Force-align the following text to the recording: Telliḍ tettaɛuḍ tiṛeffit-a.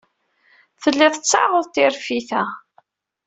Telliḍ 0.81 1.13
tettaɛuḍ 1.15 1.65
tiṛeffit-a. 1.67 2.43